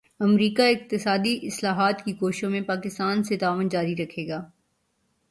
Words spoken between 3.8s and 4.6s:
رکھے گا